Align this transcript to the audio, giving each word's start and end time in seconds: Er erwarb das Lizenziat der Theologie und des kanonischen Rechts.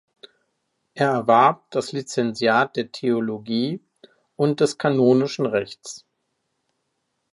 Er 0.95 1.09
erwarb 1.11 1.69
das 1.69 1.91
Lizenziat 1.91 2.75
der 2.75 2.91
Theologie 2.91 3.81
und 4.35 4.59
des 4.59 4.79
kanonischen 4.79 5.45
Rechts. 5.45 6.07